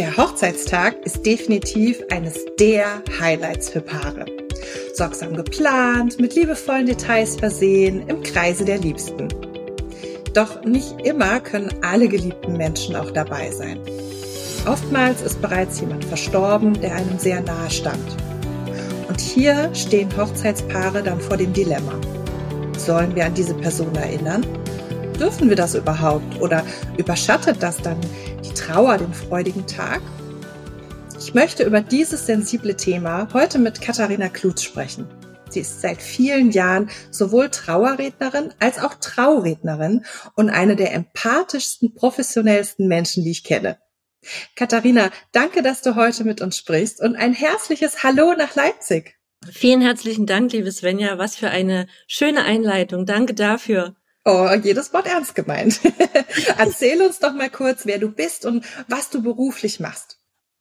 [0.00, 4.24] Der Hochzeitstag ist definitiv eines der Highlights für Paare.
[4.94, 9.28] Sorgsam geplant, mit liebevollen Details versehen, im Kreise der Liebsten.
[10.32, 13.78] Doch nicht immer können alle geliebten Menschen auch dabei sein.
[14.66, 18.16] Oftmals ist bereits jemand verstorben, der einem sehr nahe stand.
[19.06, 22.00] Und hier stehen Hochzeitspaare dann vor dem Dilemma.
[22.78, 24.46] Sollen wir an diese Person erinnern?
[25.20, 26.40] Dürfen wir das überhaupt?
[26.40, 26.64] Oder
[26.96, 28.00] überschattet das dann
[28.42, 30.00] die Trauer den freudigen Tag?
[31.18, 35.06] Ich möchte über dieses sensible Thema heute mit Katharina Klutz sprechen.
[35.50, 42.88] Sie ist seit vielen Jahren sowohl Trauerrednerin als auch Traurednerin und eine der empathischsten, professionellsten
[42.88, 43.76] Menschen, die ich kenne.
[44.56, 49.18] Katharina, danke, dass du heute mit uns sprichst und ein herzliches Hallo nach Leipzig.
[49.50, 51.18] Vielen herzlichen Dank, liebe Svenja.
[51.18, 53.04] Was für eine schöne Einleitung.
[53.04, 53.96] Danke dafür.
[54.24, 55.80] Oh, jedes Wort ernst gemeint.
[56.58, 60.18] Erzähl uns doch mal kurz, wer du bist und was du beruflich machst.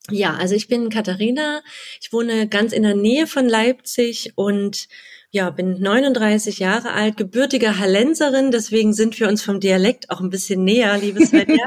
[0.09, 1.61] Ja, also ich bin Katharina.
[1.99, 4.87] Ich wohne ganz in der Nähe von Leipzig und
[5.31, 10.31] ja, bin 39 Jahre alt, gebürtige Hallenserin, deswegen sind wir uns vom Dialekt auch ein
[10.31, 11.65] bisschen näher, liebe Svenja.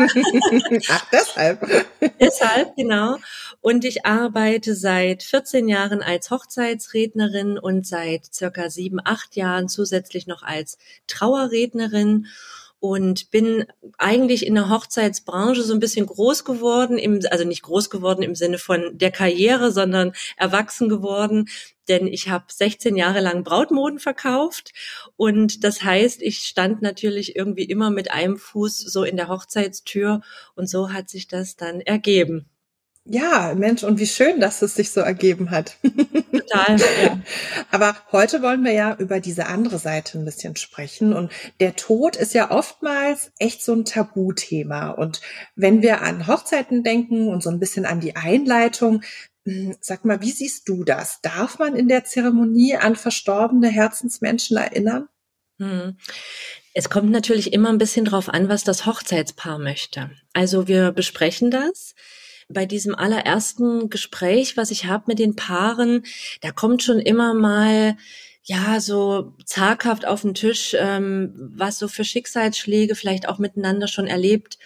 [0.91, 1.60] Ach, deshalb.
[2.20, 3.18] deshalb, genau.
[3.60, 10.27] Und ich arbeite seit 14 Jahren als Hochzeitsrednerin und seit circa sieben, acht Jahren zusätzlich
[10.27, 12.27] noch als Trauerrednerin
[12.83, 13.64] und bin
[13.97, 18.34] eigentlich in der Hochzeitsbranche so ein bisschen groß geworden, im, also nicht groß geworden im
[18.34, 21.48] Sinne von der Karriere, sondern erwachsen geworden,
[21.86, 24.72] denn ich habe 16 Jahre lang Brautmoden verkauft
[25.14, 30.20] und das heißt, ich stand natürlich irgendwie immer mit einem Fuß so in der Hochzeitstür
[30.56, 32.46] und so hat sich das dann ergeben.
[33.05, 35.77] Ja, Mensch, und wie schön, dass es sich so ergeben hat.
[36.42, 36.76] Total.
[37.02, 37.20] Ja.
[37.70, 41.12] Aber heute wollen wir ja über diese andere Seite ein bisschen sprechen.
[41.12, 44.90] Und der Tod ist ja oftmals echt so ein Tabuthema.
[44.90, 45.20] Und
[45.56, 49.02] wenn wir an Hochzeiten denken und so ein bisschen an die Einleitung,
[49.44, 51.20] hm, sag mal, wie siehst du das?
[51.22, 55.08] Darf man in der Zeremonie an verstorbene Herzensmenschen erinnern?
[55.58, 55.96] Hm.
[56.74, 60.11] Es kommt natürlich immer ein bisschen drauf an, was das Hochzeitspaar möchte.
[60.33, 61.94] Also wir besprechen das
[62.52, 66.05] bei diesem allerersten Gespräch, was ich habe mit den Paaren,
[66.40, 67.96] da kommt schon immer mal
[68.45, 74.08] ja, so zaghaft auf den Tisch, ähm, was so für Schicksalsschläge vielleicht auch miteinander schon
[74.08, 74.58] erlebt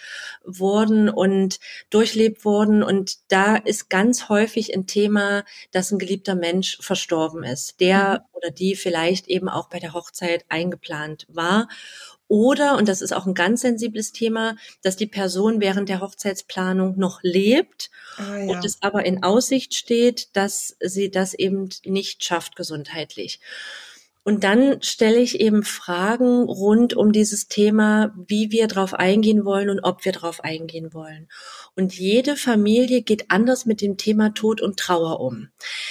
[0.47, 1.61] wurden und
[1.91, 2.83] durchlebt wurden.
[2.83, 8.37] Und da ist ganz häufig ein Thema, dass ein geliebter Mensch verstorben ist, der mhm.
[8.39, 11.69] oder die vielleicht eben auch bei der Hochzeit eingeplant war.
[12.29, 16.99] Oder, und das ist auch ein ganz sensibles Thema, dass die Person während der Hochzeitsplanung
[16.99, 18.47] noch lebt ah, ja.
[18.47, 23.41] und es aber in Aussicht steht, dass sie das eben nicht schafft gesundheitlich.
[24.27, 29.71] Und dann stelle ich eben Fragen rund um dieses Thema, wie wir darauf eingehen wollen
[29.71, 31.29] und ob wir darauf eingehen wollen.
[31.77, 35.51] Und jede Familie geht anders mit dem Thema Tod und Trauer um.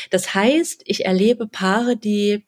[0.09, 2.46] Das heißt, ich erlebe Paare, die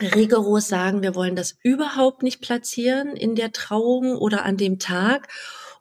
[0.00, 5.28] rigoros sagen, wir wollen das überhaupt nicht platzieren in der Trauung oder an dem Tag.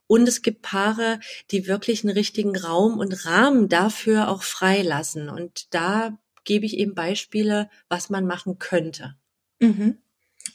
[0.08, 1.20] Und es gibt Paare,
[1.52, 5.30] die wirklich einen richtigen Raum und Rahmen dafür auch freilassen.
[5.30, 9.16] Und da gebe ich eben Beispiele, was man machen könnte.
[9.60, 9.98] Mhm.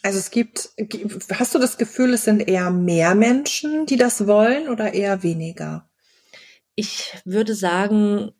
[0.03, 0.69] Also es gibt,
[1.33, 5.89] hast du das Gefühl, es sind eher mehr Menschen, die das wollen oder eher weniger?
[6.75, 8.31] Ich würde sagen,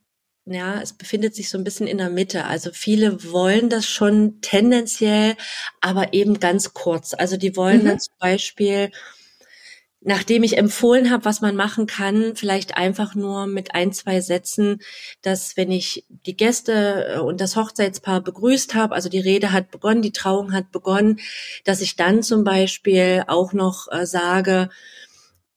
[0.46, 2.46] ja, es befindet sich so ein bisschen in der Mitte.
[2.46, 5.36] Also viele wollen das schon tendenziell,
[5.82, 7.14] aber eben ganz kurz.
[7.14, 7.86] Also die wollen mhm.
[7.86, 8.92] dann zum Beispiel,
[10.02, 14.80] nachdem ich empfohlen habe, was man machen kann, vielleicht einfach nur mit ein, zwei Sätzen,
[15.22, 19.70] dass wenn ich die Gäste äh, und das Hochzeitspaar begrüßt habe, also die Rede hat
[19.70, 21.20] begonnen, die Trauung hat begonnen,
[21.66, 24.70] dass ich dann zum Beispiel auch noch äh, sage,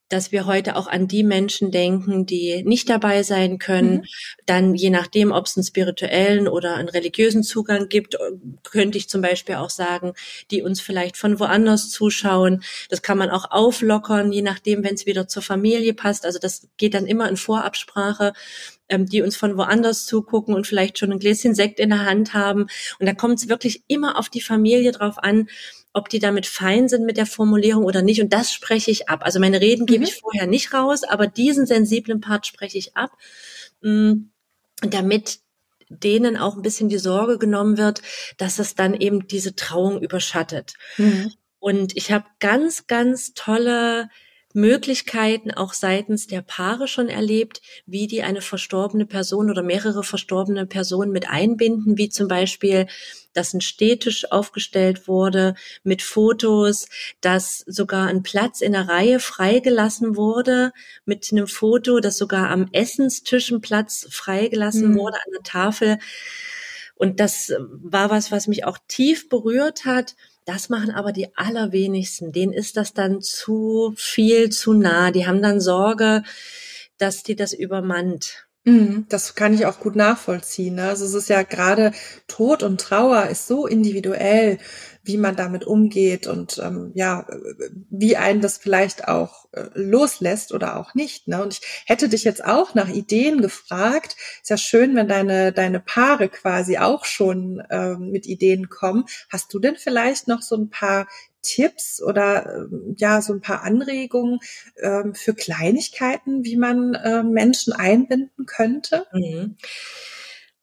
[0.08, 3.96] dass wir heute auch an die Menschen denken, die nicht dabei sein können.
[3.96, 4.04] Mhm.
[4.46, 8.16] Dann je nachdem, ob es einen spirituellen oder einen religiösen Zugang gibt,
[8.62, 10.12] könnte ich zum Beispiel auch sagen,
[10.50, 12.62] die uns vielleicht von woanders zuschauen.
[12.90, 16.26] Das kann man auch auflockern, je nachdem, wenn es wieder zur Familie passt.
[16.26, 18.32] Also das geht dann immer in Vorabsprache
[18.88, 22.34] ähm, die uns von woanders zugucken und vielleicht schon ein Gläschen Sekt in der Hand
[22.34, 22.66] haben.
[22.98, 25.48] Und da kommt es wirklich immer auf die Familie drauf an,
[25.94, 28.20] ob die damit fein sind mit der Formulierung oder nicht.
[28.20, 29.20] Und das spreche ich ab.
[29.22, 30.04] Also meine Reden gebe mhm.
[30.04, 33.12] ich vorher nicht raus, aber diesen sensiblen Part spreche ich ab,
[33.80, 34.24] mm,
[34.82, 35.38] damit
[35.88, 38.02] denen auch ein bisschen die Sorge genommen wird,
[38.36, 40.74] dass es dann eben diese Trauung überschattet.
[40.98, 41.32] Mhm.
[41.60, 44.10] Und ich habe ganz, ganz tolle
[44.54, 50.64] Möglichkeiten auch seitens der Paare schon erlebt, wie die eine verstorbene Person oder mehrere verstorbene
[50.64, 52.86] Personen mit einbinden, wie zum Beispiel,
[53.32, 56.86] dass ein Städtisch aufgestellt wurde mit Fotos,
[57.20, 60.72] dass sogar ein Platz in der Reihe freigelassen wurde
[61.04, 64.98] mit einem Foto, dass sogar am Essenstisch ein Platz freigelassen mhm.
[64.98, 65.98] wurde an der Tafel.
[66.94, 70.14] Und das war was, was mich auch tief berührt hat
[70.44, 72.32] das machen aber die allerwenigsten.
[72.32, 75.10] Denen ist das dann zu viel, zu nah.
[75.10, 76.22] Die haben dann Sorge,
[76.98, 78.43] dass die das übermannt.
[78.66, 80.76] Mhm, das kann ich auch gut nachvollziehen.
[80.76, 80.88] Ne?
[80.88, 81.92] Also es ist ja gerade
[82.28, 84.58] Tod und Trauer ist so individuell,
[85.02, 87.26] wie man damit umgeht und ähm, ja,
[87.90, 91.28] wie einen das vielleicht auch äh, loslässt oder auch nicht.
[91.28, 91.42] Ne?
[91.42, 94.16] Und ich hätte dich jetzt auch nach Ideen gefragt.
[94.40, 99.04] Ist ja schön, wenn deine deine Paare quasi auch schon ähm, mit Ideen kommen.
[99.30, 101.06] Hast du denn vielleicht noch so ein paar
[101.44, 104.40] Tipps oder ähm, ja so ein paar Anregungen
[104.82, 109.06] ähm, für Kleinigkeiten, wie man äh, Menschen einbinden könnte?
[109.12, 109.56] Mhm.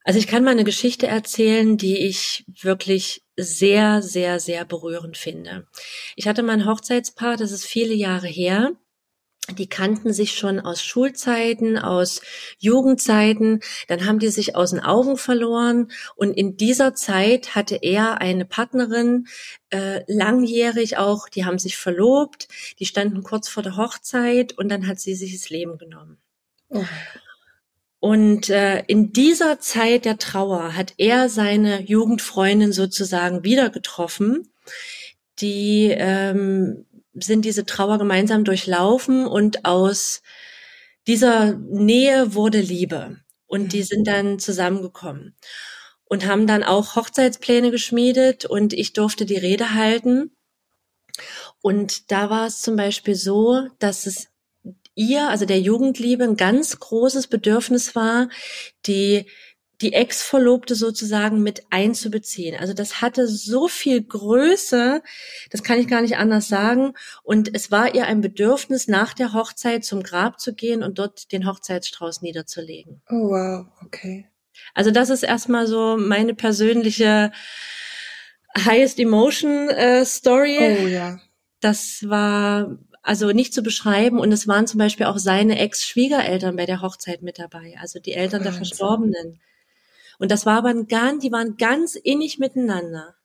[0.04, 5.68] Also ich kann mal eine Geschichte erzählen, die ich wirklich sehr, sehr, sehr berührend finde.
[6.16, 8.72] Ich hatte mein Hochzeitspaar, das ist viele Jahre her
[9.50, 12.22] die kannten sich schon aus Schulzeiten, aus
[12.60, 18.22] Jugendzeiten, dann haben die sich aus den Augen verloren und in dieser Zeit hatte er
[18.22, 19.28] eine Partnerin,
[19.72, 22.48] äh, langjährig auch, die haben sich verlobt,
[22.80, 26.18] die standen kurz vor der Hochzeit und dann hat sie sich das Leben genommen.
[26.70, 26.86] Oh.
[28.00, 34.52] Und äh, in dieser Zeit der Trauer hat er seine Jugendfreundin sozusagen wieder getroffen,
[35.40, 40.22] die ähm, sind diese Trauer gemeinsam durchlaufen und aus
[41.08, 43.18] dieser Nähe wurde Liebe.
[43.48, 45.36] Und die sind dann zusammengekommen
[46.06, 50.32] und haben dann auch Hochzeitspläne geschmiedet und ich durfte die Rede halten.
[51.62, 54.28] Und da war es zum Beispiel so, dass es
[54.96, 58.30] ihr, also der Jugendliebe, ein ganz großes Bedürfnis war,
[58.86, 59.26] die
[59.82, 62.60] die Ex-Verlobte sozusagen mit einzubeziehen.
[62.60, 65.02] Also das hatte so viel Größe,
[65.50, 66.94] das kann ich gar nicht anders sagen.
[67.24, 71.32] Und es war ihr ein Bedürfnis, nach der Hochzeit zum Grab zu gehen und dort
[71.32, 73.02] den Hochzeitsstrauß niederzulegen.
[73.10, 74.28] Oh wow, okay.
[74.74, 77.32] Also das ist erstmal so meine persönliche
[78.58, 80.58] Highest Emotion äh, Story.
[80.60, 81.20] Oh ja.
[81.62, 84.20] Das war also nicht zu beschreiben.
[84.20, 88.14] Und es waren zum Beispiel auch seine Ex-Schwiegereltern bei der Hochzeit mit dabei, also die
[88.14, 88.52] Eltern Wahnsinn.
[88.52, 89.40] der Verstorbenen.
[90.22, 93.16] Und das war aber ein ganz, die waren ganz innig miteinander.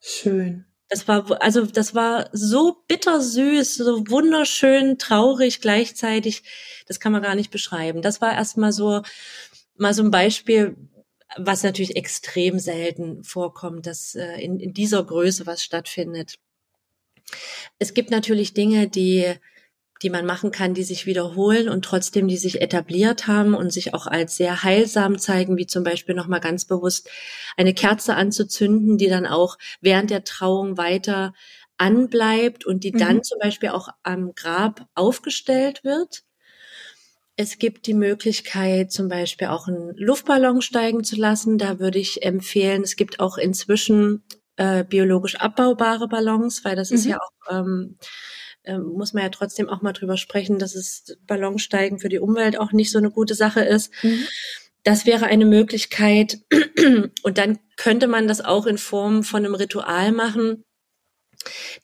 [0.00, 0.64] Schön.
[0.88, 6.42] Das war, also, das war so bittersüß, so wunderschön, traurig gleichzeitig.
[6.86, 8.00] Das kann man gar nicht beschreiben.
[8.00, 9.02] Das war erstmal so,
[9.76, 10.74] mal so ein Beispiel,
[11.36, 16.36] was natürlich extrem selten vorkommt, dass äh, in, in dieser Größe was stattfindet.
[17.78, 19.34] Es gibt natürlich Dinge, die
[20.02, 23.94] die man machen kann, die sich wiederholen und trotzdem die sich etabliert haben und sich
[23.94, 27.08] auch als sehr heilsam zeigen, wie zum Beispiel nochmal ganz bewusst
[27.56, 31.34] eine Kerze anzuzünden, die dann auch während der Trauung weiter
[31.78, 32.98] anbleibt und die mhm.
[32.98, 36.22] dann zum Beispiel auch am Grab aufgestellt wird.
[37.36, 41.56] Es gibt die Möglichkeit, zum Beispiel auch einen Luftballon steigen zu lassen.
[41.56, 44.24] Da würde ich empfehlen, es gibt auch inzwischen
[44.56, 46.96] äh, biologisch abbaubare Ballons, weil das mhm.
[46.96, 47.96] ist ja auch ähm,
[48.68, 52.58] ähm, muss man ja trotzdem auch mal drüber sprechen, dass es Ballonsteigen für die Umwelt
[52.58, 53.92] auch nicht so eine gute Sache ist.
[54.02, 54.26] Mhm.
[54.84, 56.38] Das wäre eine Möglichkeit.
[57.22, 60.64] Und dann könnte man das auch in Form von einem Ritual machen,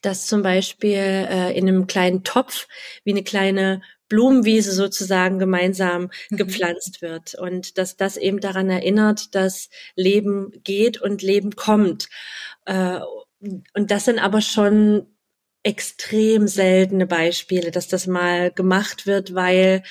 [0.01, 2.67] dass zum Beispiel äh, in einem kleinen Topf
[3.03, 6.37] wie eine kleine Blumenwiese sozusagen gemeinsam mhm.
[6.37, 12.07] gepflanzt wird und dass das eben daran erinnert, dass Leben geht und Leben kommt.
[12.65, 12.99] Äh,
[13.73, 15.07] und das sind aber schon
[15.65, 19.81] extrem seltene Beispiele, dass das mal gemacht wird, weil,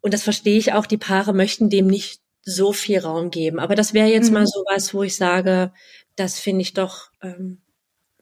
[0.00, 3.60] und das verstehe ich auch, die Paare möchten dem nicht so viel Raum geben.
[3.60, 4.34] Aber das wäre jetzt mhm.
[4.34, 5.72] mal sowas, wo ich sage,
[6.16, 7.60] das finde ich doch ähm,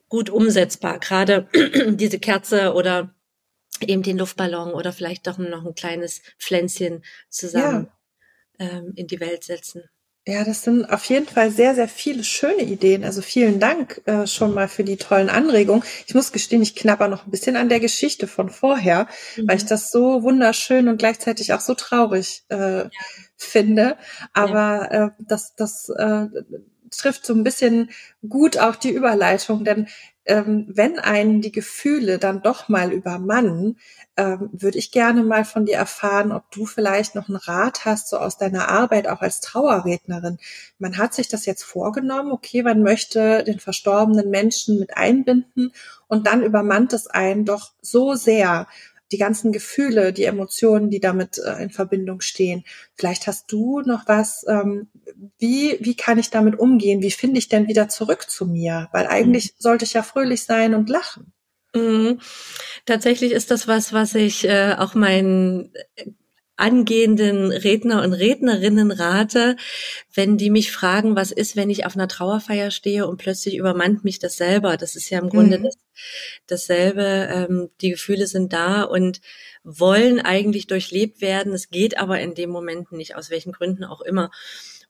[0.09, 0.99] gut umsetzbar.
[0.99, 1.49] Gerade
[1.87, 3.15] diese Kerze oder
[3.81, 7.93] eben den Luftballon oder vielleicht doch noch ein kleines Pflänzchen zusammen
[8.59, 8.71] ja.
[8.71, 9.85] ähm, in die Welt setzen.
[10.29, 13.03] Ja, das sind auf jeden Fall sehr, sehr viele schöne Ideen.
[13.03, 15.83] Also vielen Dank äh, schon mal für die tollen Anregungen.
[16.07, 19.49] Ich muss gestehen, ich knapper noch ein bisschen an der Geschichte von vorher, mhm.
[19.49, 22.91] weil ich das so wunderschön und gleichzeitig auch so traurig äh, ja.
[23.39, 23.97] finde.
[24.35, 25.07] Aber ja.
[25.07, 26.27] äh, das, das äh,
[26.91, 27.91] trifft so ein bisschen
[28.29, 29.89] gut auch die Überleitung, denn
[30.29, 33.79] ähm, wenn einen die Gefühle dann doch mal übermannen,
[34.17, 38.09] ähm, würde ich gerne mal von dir erfahren, ob du vielleicht noch einen Rat hast,
[38.11, 40.39] so aus deiner Arbeit auch als Trauerrednerin.
[40.79, 45.73] Man hat sich das jetzt vorgenommen, okay, man möchte den verstorbenen Menschen mit einbinden
[46.09, 48.67] und dann übermannt es einen doch so sehr
[49.13, 52.65] die ganzen Gefühle, die Emotionen, die damit äh, in Verbindung stehen.
[52.95, 54.89] Vielleicht hast du noch was, ähm,
[55.39, 57.03] wie, wie kann ich damit umgehen?
[57.03, 58.89] Wie finde ich denn wieder zurück zu mir?
[58.93, 59.57] Weil eigentlich mhm.
[59.59, 61.33] sollte ich ja fröhlich sein und lachen.
[61.75, 62.21] Mhm.
[62.87, 65.73] Tatsächlich ist das was, was ich äh, auch meinen
[66.59, 69.57] angehenden Redner und Rednerinnen rate,
[70.13, 74.05] wenn die mich fragen, was ist, wenn ich auf einer Trauerfeier stehe und plötzlich übermannt
[74.05, 74.77] mich das selber.
[74.77, 75.65] Das ist ja im Grunde mhm.
[75.65, 75.77] das,
[76.47, 77.29] dasselbe.
[77.33, 79.21] Ähm, die Gefühle sind da und
[79.65, 81.53] wollen eigentlich durchlebt werden.
[81.53, 84.31] Es geht aber in dem Moment nicht, aus welchen Gründen auch immer.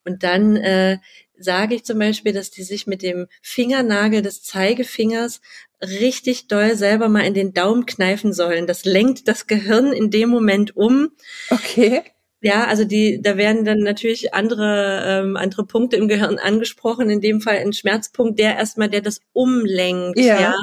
[0.05, 0.99] Und dann äh,
[1.37, 5.41] sage ich zum Beispiel, dass die sich mit dem Fingernagel des Zeigefingers
[5.83, 8.67] richtig doll selber mal in den Daumen kneifen sollen.
[8.67, 11.11] Das lenkt das Gehirn in dem Moment um.
[11.51, 12.03] Okay.
[12.41, 17.11] Ja, also die, da werden dann natürlich andere ähm, andere Punkte im Gehirn angesprochen.
[17.11, 20.19] In dem Fall ein Schmerzpunkt, der erstmal, der das umlenkt.
[20.19, 20.41] Ja.
[20.41, 20.55] ja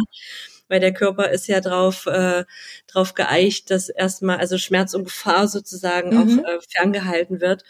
[0.68, 2.44] weil der Körper ist ja drauf äh,
[2.88, 6.40] drauf geeicht, dass erstmal also Schmerz und Gefahr sozusagen mhm.
[6.40, 7.64] auch äh, ferngehalten wird.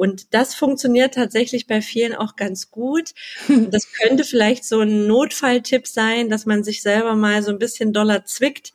[0.00, 3.12] Und das funktioniert tatsächlich bei vielen auch ganz gut.
[3.70, 7.92] Das könnte vielleicht so ein Notfalltipp sein, dass man sich selber mal so ein bisschen
[7.92, 8.72] doller zwickt,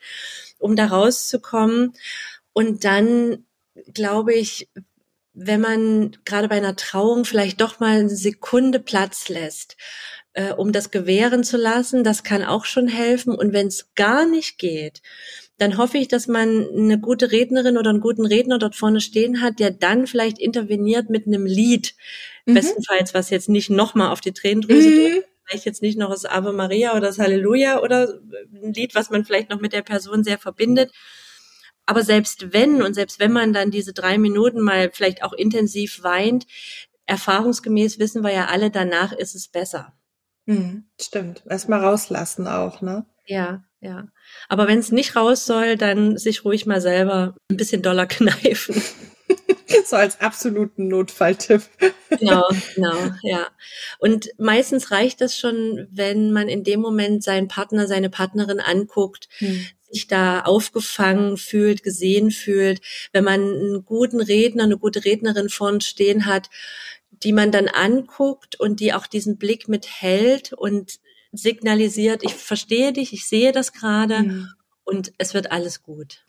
[0.60, 1.94] um da rauszukommen.
[2.54, 3.44] Und dann
[3.92, 4.70] glaube ich,
[5.34, 9.78] wenn man gerade bei einer Trauung vielleicht doch mal eine Sekunde Platz lässt,
[10.34, 13.34] äh, um das gewähren zu lassen, das kann auch schon helfen.
[13.34, 15.02] Und wenn es gar nicht geht,
[15.58, 19.42] dann hoffe ich, dass man eine gute Rednerin oder einen guten Redner dort vorne stehen
[19.42, 21.96] hat, der dann vielleicht interveniert mit einem Lied,
[22.46, 22.56] mhm.
[22.56, 24.96] bestenfalls, was jetzt nicht nochmal auf die Tränendrüse mhm.
[24.96, 28.20] drückt, vielleicht jetzt nicht noch das Ave Maria oder das Halleluja oder
[28.54, 30.92] ein Lied, was man vielleicht noch mit der Person sehr verbindet.
[31.86, 36.04] Aber selbst wenn und selbst wenn man dann diese drei Minuten mal vielleicht auch intensiv
[36.04, 36.48] weint,
[37.06, 39.94] erfahrungsgemäß wissen wir ja alle, danach ist es besser.
[40.46, 41.44] Mhm, stimmt.
[41.48, 43.06] Erstmal rauslassen auch, ne?
[43.28, 44.08] Ja, ja.
[44.50, 48.82] Aber wenn es nicht raus soll, dann sich ruhig mal selber ein bisschen doller kneifen.
[49.86, 51.62] so als absoluten Notfalltipp.
[52.10, 53.48] genau, genau, ja.
[54.00, 59.30] Und meistens reicht das schon, wenn man in dem Moment seinen Partner, seine Partnerin anguckt,
[59.38, 59.68] hm.
[59.92, 62.82] sich da aufgefangen fühlt, gesehen fühlt,
[63.14, 66.50] wenn man einen guten Redner, eine gute Rednerin vorn stehen hat,
[67.12, 71.00] die man dann anguckt und die auch diesen Blick mithält und
[71.40, 74.50] signalisiert, ich verstehe dich, ich sehe das gerade mhm.
[74.84, 76.26] und es wird alles gut.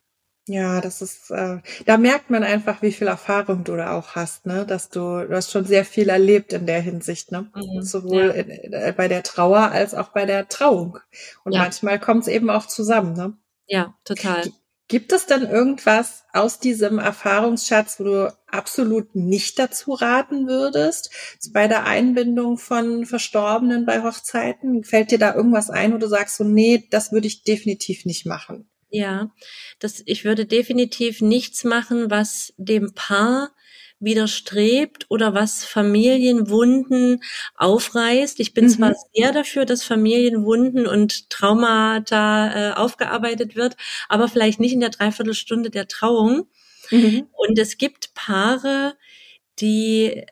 [0.49, 4.47] Ja, das ist, äh, da merkt man einfach, wie viel Erfahrung du da auch hast,
[4.47, 4.65] ne?
[4.65, 7.51] Dass du, du hast schon sehr viel erlebt in der Hinsicht, ne?
[7.53, 8.31] Mhm, Sowohl ja.
[8.31, 11.01] in, äh, bei der Trauer als auch bei der Trauung.
[11.43, 11.63] Und ja.
[11.63, 13.37] manchmal kommt es eben auch zusammen, ne?
[13.67, 14.45] Ja, total.
[14.89, 21.11] Gibt es denn irgendwas aus diesem Erfahrungsschatz, wo du absolut nicht dazu raten würdest,
[21.53, 24.85] bei der Einbindung von Verstorbenen bei Hochzeiten?
[24.85, 28.27] Fällt dir da irgendwas ein, wo du sagst, so, nee, das würde ich definitiv nicht
[28.27, 28.71] machen?
[28.89, 29.33] Ja,
[29.81, 33.51] das, ich würde definitiv nichts machen, was dem Paar
[33.99, 37.23] widerstrebt oder was Familienwunden
[37.55, 38.41] aufreißt.
[38.41, 38.69] Ich bin mhm.
[38.71, 43.77] zwar sehr dafür, dass Familienwunden und Traumata äh, aufgearbeitet wird,
[44.09, 46.49] aber vielleicht nicht in der Dreiviertelstunde der Trauung.
[46.91, 47.27] Mhm.
[47.33, 48.97] Und es gibt Paare,
[49.61, 50.27] die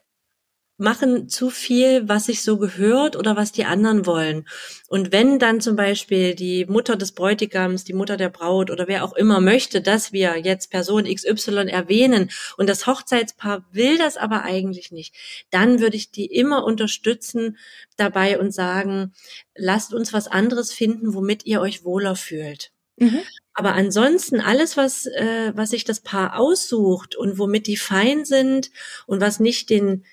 [0.77, 4.45] machen zu viel, was sich so gehört oder was die anderen wollen.
[4.89, 9.05] Und wenn dann zum Beispiel die Mutter des Bräutigams, die Mutter der Braut oder wer
[9.05, 14.43] auch immer möchte, dass wir jetzt Person XY erwähnen und das Hochzeitspaar will das aber
[14.43, 15.15] eigentlich nicht,
[15.49, 17.57] dann würde ich die immer unterstützen
[17.95, 19.13] dabei und sagen,
[19.55, 22.71] lasst uns was anderes finden, womit ihr euch wohler fühlt.
[22.97, 23.21] Mhm.
[23.53, 28.69] Aber ansonsten alles, was, äh, was sich das Paar aussucht und womit die fein sind
[29.05, 30.03] und was nicht den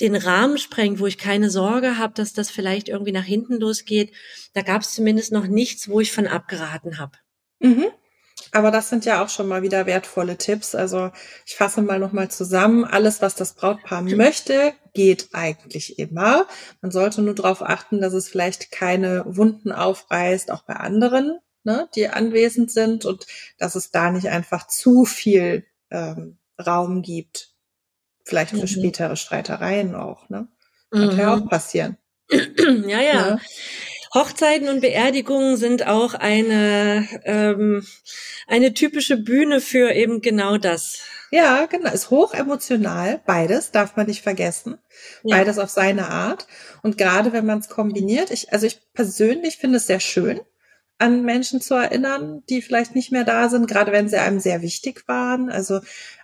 [0.00, 4.12] den Rahmen sprengt, wo ich keine Sorge habe, dass das vielleicht irgendwie nach hinten losgeht.
[4.52, 7.12] Da gab es zumindest noch nichts, wo ich von abgeraten habe.
[7.60, 7.86] Mhm.
[8.52, 10.74] Aber das sind ja auch schon mal wieder wertvolle Tipps.
[10.74, 11.10] Also
[11.46, 12.84] ich fasse mal nochmal zusammen.
[12.84, 16.46] Alles, was das Brautpaar möchte, geht eigentlich immer.
[16.80, 21.88] Man sollte nur darauf achten, dass es vielleicht keine Wunden aufreißt, auch bei anderen, ne,
[21.94, 23.26] die anwesend sind und
[23.58, 27.55] dass es da nicht einfach zu viel ähm, Raum gibt
[28.26, 28.66] Vielleicht für mhm.
[28.66, 30.48] spätere Streitereien auch, ne?
[30.90, 31.18] Kann mhm.
[31.18, 31.96] ja auch passieren.
[32.30, 33.38] ja, ja, ja.
[34.14, 37.86] Hochzeiten und Beerdigungen sind auch eine, ähm,
[38.48, 41.00] eine typische Bühne für eben genau das.
[41.30, 41.92] Ja, genau.
[41.92, 43.20] Ist hoch emotional.
[43.26, 44.78] Beides darf man nicht vergessen.
[45.22, 45.36] Ja.
[45.36, 46.46] Beides auf seine Art.
[46.82, 50.40] Und gerade wenn man es kombiniert, ich, also ich persönlich finde es sehr schön,
[50.98, 54.62] an Menschen zu erinnern, die vielleicht nicht mehr da sind, gerade wenn sie einem sehr
[54.62, 55.50] wichtig waren.
[55.50, 55.80] Also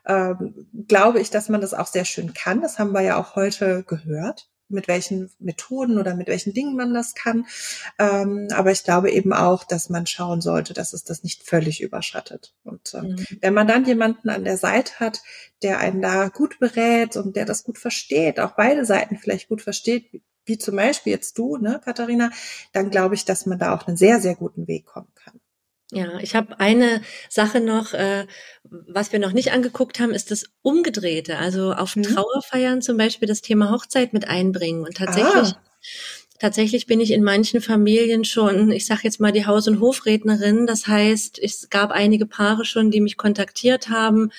[0.06, 2.62] ähm, glaube ich, dass man das auch sehr schön kann.
[2.62, 6.94] Das haben wir ja auch heute gehört mit welchen Methoden oder mit welchen Dingen man
[6.94, 7.46] das kann.
[7.98, 11.82] Ähm, aber ich glaube eben auch, dass man schauen sollte, dass es das nicht völlig
[11.82, 12.54] überschattet.
[12.64, 13.26] Und ähm, mhm.
[13.40, 15.22] wenn man dann jemanden an der Seite hat,
[15.62, 19.62] der einen da gut berät und der das gut versteht, auch beide Seiten vielleicht gut
[19.62, 22.30] versteht, wie zum Beispiel jetzt du, ne, Katharina,
[22.72, 25.40] dann glaube ich, dass man da auch einen sehr, sehr guten Weg kommen kann.
[25.94, 28.26] Ja, ich habe eine Sache noch, äh,
[28.64, 31.36] was wir noch nicht angeguckt haben, ist das Umgedrehte.
[31.36, 32.04] Also auf mhm.
[32.04, 34.84] Trauerfeiern zum Beispiel das Thema Hochzeit mit einbringen.
[34.84, 35.60] Und tatsächlich, ah.
[36.38, 40.66] tatsächlich bin ich in manchen Familien schon, ich sage jetzt mal die Haus- und Hofrednerin.
[40.66, 44.32] Das heißt, es gab einige Paare schon, die mich kontaktiert haben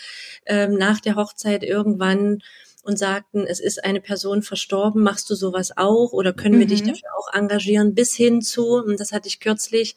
[0.47, 2.41] ähm, nach der Hochzeit irgendwann
[2.83, 6.83] und sagten, es ist eine Person verstorben, machst du sowas auch oder können wir dich
[6.83, 6.89] mhm.
[6.89, 7.95] dafür auch engagieren?
[7.95, 9.95] Bis hin zu, und das hatte ich kürzlich,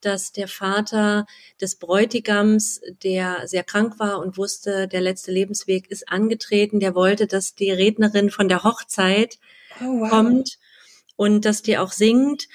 [0.00, 1.26] dass der Vater
[1.60, 7.26] des Bräutigams, der sehr krank war und wusste, der letzte Lebensweg ist angetreten, der wollte,
[7.26, 9.38] dass die Rednerin von der Hochzeit
[9.80, 10.10] oh, wow.
[10.10, 10.58] kommt
[11.16, 12.48] und dass die auch singt.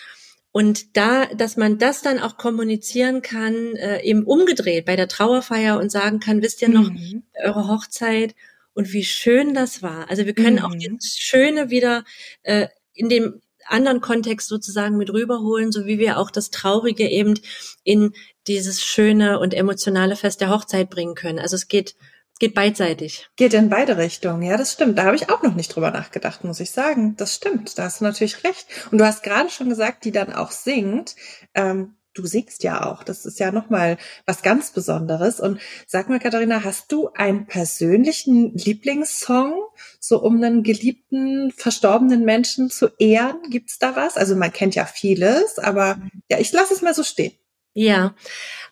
[0.51, 5.79] Und da, dass man das dann auch kommunizieren kann, äh, eben umgedreht bei der Trauerfeier
[5.79, 7.23] und sagen kann, wisst ihr noch, mhm.
[7.43, 8.33] eure Hochzeit
[8.77, 10.07] und wie schön das war.
[10.07, 10.61] Also wir können mhm.
[10.61, 12.03] auch das Schöne wieder
[12.43, 17.39] äh, in dem anderen Kontext sozusagen mit rüberholen, so wie wir auch das Traurige eben
[17.83, 18.13] in
[18.45, 21.39] dieses schöne und emotionale Fest der Hochzeit bringen können.
[21.39, 21.95] Also es geht
[22.39, 23.27] geht beidseitig.
[23.35, 24.43] Geht in beide Richtungen.
[24.43, 24.95] Ja, das stimmt.
[24.99, 27.15] Da habe ich auch noch nicht drüber nachgedacht, muss ich sagen.
[27.17, 27.79] Das stimmt.
[27.79, 28.67] Da hast du natürlich recht.
[28.91, 31.15] Und du hast gerade schon gesagt, die dann auch singt.
[31.55, 33.03] Ähm, du singst ja auch.
[33.03, 35.39] Das ist ja nochmal was ganz Besonderes.
[35.39, 39.53] Und sag mal, Katharina, hast du einen persönlichen Lieblingssong,
[39.99, 43.37] so um einen geliebten, verstorbenen Menschen zu ehren?
[43.49, 44.17] Gibt's da was?
[44.17, 47.33] Also man kennt ja vieles, aber ja, ich lasse es mal so stehen.
[47.73, 48.15] Ja,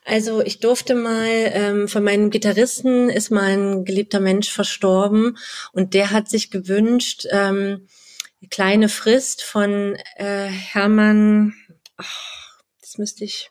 [0.04, 5.38] also ich durfte mal ähm, von meinem Gitarristen ist mal ein geliebter Mensch verstorben
[5.74, 7.88] und der hat sich gewünscht ähm,
[8.50, 11.54] kleine Frist von äh, Hermann.
[11.98, 12.45] Ach,
[12.86, 13.50] Jetzt müsste ich,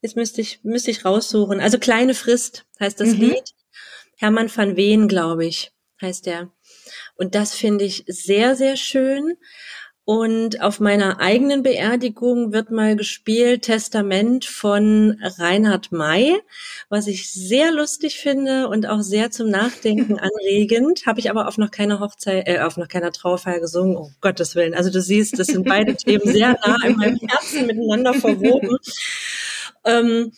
[0.00, 1.60] jetzt müsste ich, müsste ich raussuchen.
[1.60, 3.20] Also kleine Frist heißt das mhm.
[3.20, 3.54] Lied.
[4.16, 5.70] Hermann van Ween, glaube ich,
[6.00, 6.52] heißt der.
[7.14, 9.36] Und das finde ich sehr, sehr schön.
[10.04, 16.40] Und auf meiner eigenen Beerdigung wird mal gespielt Testament von Reinhard May,
[16.88, 21.06] was ich sehr lustig finde und auch sehr zum Nachdenken anregend.
[21.06, 23.96] Habe ich aber auf noch keiner Hochzeit, äh, auf noch keiner Trauerfeier gesungen.
[23.96, 24.74] Oh Gottes Willen.
[24.74, 28.76] Also du siehst, das sind beide Themen sehr nah in meinem Herzen miteinander verwoben.
[29.84, 30.32] Ähm,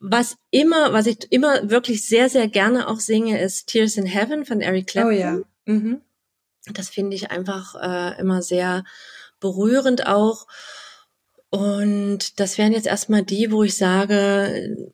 [0.00, 4.46] was immer, was ich immer wirklich sehr, sehr gerne auch singe, ist Tears in Heaven
[4.46, 5.14] von Eric Clapton.
[5.14, 5.38] Oh ja.
[5.66, 6.00] Mhm.
[6.72, 8.84] Das finde ich einfach äh, immer sehr
[9.40, 10.46] berührend auch.
[11.50, 14.92] Und das wären jetzt erstmal die, wo ich sage,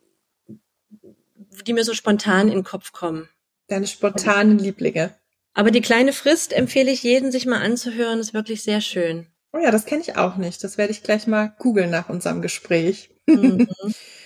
[1.67, 3.29] die mir so spontan in den Kopf kommen.
[3.69, 5.15] Deine spontanen Lieblinge.
[5.55, 9.29] Aber die kleine Frist empfehle ich jedem, sich mal anzuhören, ist wirklich sehr schön.
[9.53, 10.63] Oh ja, das kenne ich auch nicht.
[10.65, 13.11] Das werde ich gleich mal googeln nach unserem Gespräch.
[13.27, 13.69] Mhm.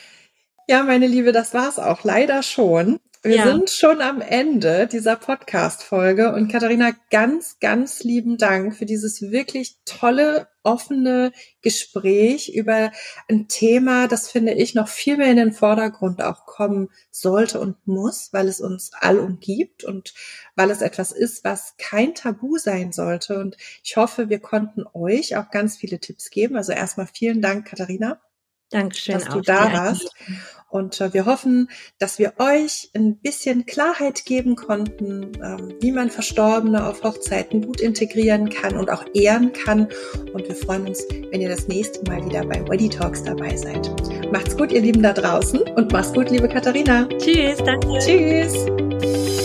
[0.69, 2.99] ja, meine Liebe, das war's auch leider schon.
[3.23, 3.47] Wir ja.
[3.47, 9.79] sind schon am Ende dieser Podcast-Folge und Katharina, ganz, ganz lieben Dank für dieses wirklich
[9.85, 12.93] tolle, offene Gespräch über
[13.29, 17.77] ein Thema, das finde ich noch viel mehr in den Vordergrund auch kommen sollte und
[17.89, 20.15] muss, weil es uns all umgibt und
[20.55, 23.41] weil es etwas ist, was kein Tabu sein sollte.
[23.41, 26.57] Und ich hoffe, wir konnten euch auch ganz viele Tipps geben.
[26.57, 28.21] Also erstmal vielen Dank, Katharina.
[28.71, 30.15] Dankeschön, dass du da warst.
[30.71, 36.11] Und äh, wir hoffen, dass wir euch ein bisschen Klarheit geben konnten, ähm, wie man
[36.11, 39.89] Verstorbene auf Hochzeiten gut integrieren kann und auch ehren kann.
[40.35, 43.91] Und wir freuen uns, wenn ihr das nächste Mal wieder bei Weddy Talks dabei seid.
[44.31, 47.09] Macht's gut, ihr Lieben da draußen und macht's gut, liebe Katharina.
[47.19, 47.99] Tschüss, danke.
[47.99, 49.38] Tschüss.